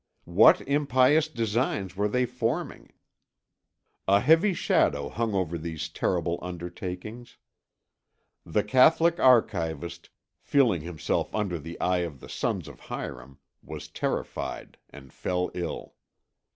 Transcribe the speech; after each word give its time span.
What 0.25 0.61
impious 0.61 1.27
designs 1.27 1.95
were 1.95 2.07
they 2.07 2.25
forming? 2.25 2.91
A 4.07 4.19
heavy 4.19 4.55
shadow 4.55 5.09
hung 5.09 5.35
over 5.35 5.59
these 5.59 5.89
terrible 5.89 6.39
undertakings. 6.41 7.37
The 8.43 8.63
Catholic 8.63 9.19
archivist 9.19 10.09
feeling 10.39 10.81
himself 10.81 11.35
under 11.35 11.59
the 11.59 11.79
eye 11.79 11.99
of 11.99 12.19
the 12.19 12.29
sons 12.29 12.67
of 12.67 12.79
Hiram 12.79 13.37
was 13.61 13.89
terrified 13.89 14.79
and 14.89 15.13
fell 15.13 15.51
ill. 15.53 15.93